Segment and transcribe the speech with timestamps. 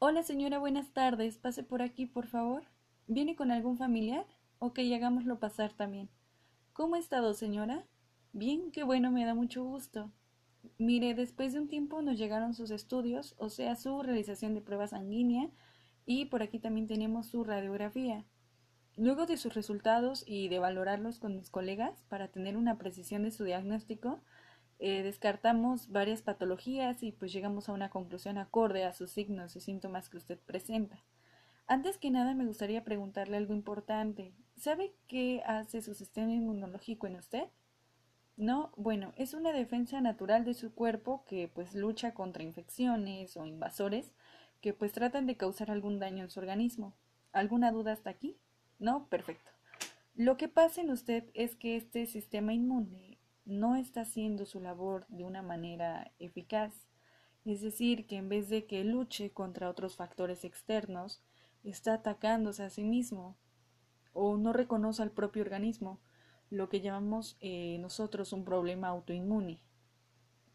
[0.00, 1.38] Hola señora, buenas tardes.
[1.38, 2.62] Pase por aquí, por favor.
[3.08, 4.24] ¿Viene con algún familiar?
[4.60, 6.08] Ok, hagámoslo pasar también.
[6.72, 7.84] ¿Cómo ha estado, señora?
[8.32, 10.12] Bien, qué bueno, me da mucho gusto.
[10.78, 14.86] Mire, después de un tiempo nos llegaron sus estudios, o sea, su realización de prueba
[14.86, 15.50] sanguínea,
[16.06, 18.24] y por aquí también tenemos su radiografía.
[18.96, 23.32] Luego de sus resultados y de valorarlos con mis colegas para tener una precisión de
[23.32, 24.20] su diagnóstico,
[24.78, 29.60] eh, descartamos varias patologías y pues llegamos a una conclusión acorde a sus signos y
[29.60, 31.02] síntomas que usted presenta.
[31.66, 34.32] Antes que nada me gustaría preguntarle algo importante.
[34.56, 37.44] ¿Sabe qué hace su sistema inmunológico en usted?
[38.36, 43.44] No, bueno, es una defensa natural de su cuerpo que pues lucha contra infecciones o
[43.44, 44.12] invasores
[44.60, 46.94] que pues tratan de causar algún daño en su organismo.
[47.32, 48.38] ¿Alguna duda hasta aquí?
[48.78, 49.50] No, perfecto.
[50.14, 53.07] Lo que pasa en usted es que este sistema inmune
[53.48, 56.86] no está haciendo su labor de una manera eficaz.
[57.46, 61.22] Es decir, que en vez de que luche contra otros factores externos,
[61.64, 63.36] está atacándose a sí mismo
[64.12, 65.98] o no reconoce al propio organismo,
[66.50, 69.62] lo que llamamos eh, nosotros un problema autoinmune.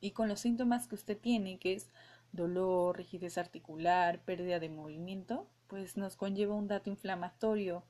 [0.00, 1.90] Y con los síntomas que usted tiene, que es
[2.32, 7.84] dolor, rigidez articular, pérdida de movimiento, pues nos conlleva un dato inflamatorio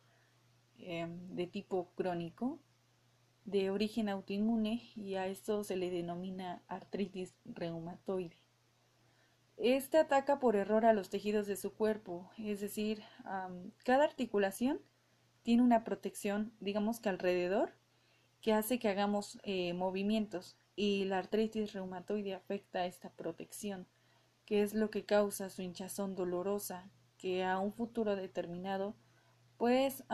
[0.79, 2.61] em, de tipo crónico,
[3.47, 8.37] de origen autoinmune, y a esto se le denomina artritis reumatoide.
[9.57, 13.03] Este ataca por error a los tejidos de su cuerpo, es decir,
[13.85, 14.83] cada articulación
[15.43, 17.73] tiene una protección, digamos que alrededor,
[18.43, 23.87] que hace que hagamos eh, movimientos y la artritis reumatoide afecta a esta protección
[24.47, 26.89] que es lo que causa su hinchazón dolorosa,
[27.19, 28.95] que a un futuro determinado
[29.59, 30.05] pues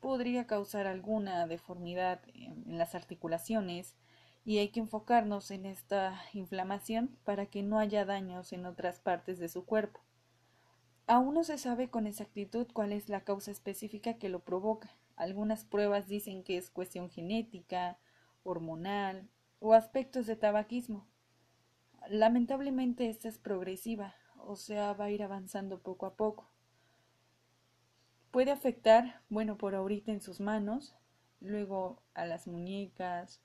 [0.00, 3.94] podría causar alguna deformidad en, las articulaciones
[4.44, 9.38] y hay que enfocarnos en esta inflamación para que no haya daños en otras partes
[9.38, 10.00] de su cuerpo.
[11.06, 14.90] Aún no se sabe con exactitud cuál es la causa específica que lo provoca.
[15.16, 17.98] Algunas pruebas dicen que es cuestión genética,
[18.44, 21.06] hormonal o aspectos de tabaquismo.
[22.08, 26.52] Lamentablemente esta es progresiva, o sea, va a ir avanzando poco a poco.
[28.32, 30.94] Puede afectar, bueno, por ahorita en sus manos,
[31.40, 33.42] luego a las muñecas,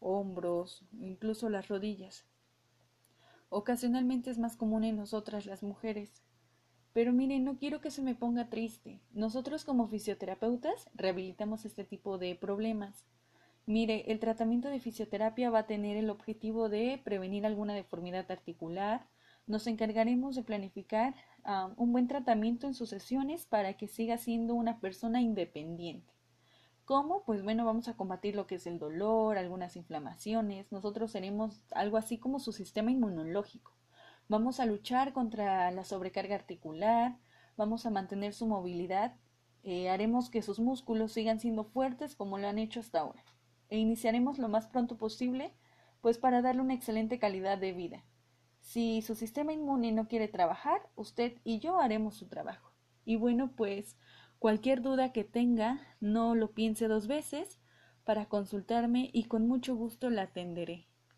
[0.00, 2.24] hombros, incluso las rodillas.
[3.50, 6.22] Ocasionalmente es más común en nosotras las mujeres.
[6.94, 8.98] Pero miren, no quiero que se me ponga triste.
[9.12, 13.04] Nosotros como fisioterapeutas rehabilitamos este tipo de problemas.
[13.66, 19.06] Mire, el tratamiento de fisioterapia va a tener el objetivo de prevenir alguna deformidad articular.
[19.46, 21.14] Nos encargaremos de planificar
[21.76, 26.12] un buen tratamiento en sus sesiones para que siga siendo una persona independiente.
[26.84, 27.24] ¿Cómo?
[27.24, 30.70] Pues bueno, vamos a combatir lo que es el dolor, algunas inflamaciones.
[30.72, 33.76] Nosotros seremos algo así como su sistema inmunológico.
[34.28, 37.18] Vamos a luchar contra la sobrecarga articular,
[37.56, 39.16] vamos a mantener su movilidad,
[39.62, 43.24] eh, haremos que sus músculos sigan siendo fuertes como lo han hecho hasta ahora
[43.70, 45.54] e iniciaremos lo más pronto posible,
[46.00, 48.04] pues para darle una excelente calidad de vida.
[48.60, 52.72] Si su sistema inmune no quiere trabajar, usted y yo haremos su trabajo.
[53.04, 53.96] Y bueno, pues
[54.38, 57.60] cualquier duda que tenga, no lo piense dos veces
[58.04, 60.89] para consultarme y con mucho gusto la atenderé.